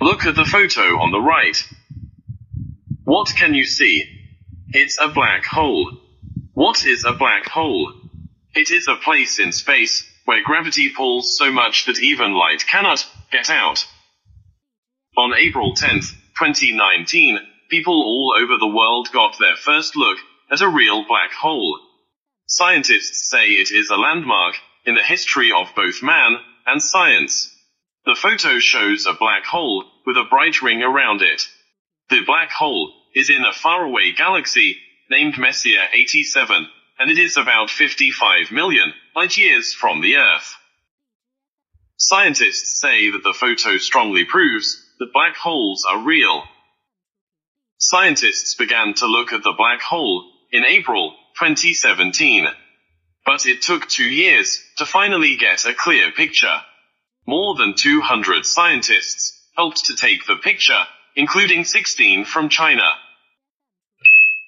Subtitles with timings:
[0.00, 1.56] Look at the photo on the right.
[3.04, 4.04] What can you see?
[4.68, 5.90] It's a black hole.
[6.52, 7.92] What is a black hole?
[8.54, 13.06] It is a place in space where gravity pulls so much that even light cannot
[13.30, 13.86] get out.
[15.16, 17.38] On April 10, 2019,
[17.70, 20.18] people all over the world got their first look
[20.50, 21.78] at a real black hole.
[22.46, 26.36] Scientists say it is a landmark in the history of both man
[26.66, 27.55] and science.
[28.06, 31.42] The photo shows a black hole with a bright ring around it.
[32.08, 34.78] The black hole is in a faraway galaxy
[35.10, 36.68] named Messier 87,
[37.00, 40.54] and it is about 55 million light years from the Earth.
[41.96, 46.44] Scientists say that the photo strongly proves that black holes are real.
[47.78, 51.10] Scientists began to look at the black hole in April
[51.40, 52.46] 2017.
[53.24, 56.62] But it took two years to finally get a clear picture.
[57.26, 62.88] More than 200 scientists helped to take the picture, including 16 from China.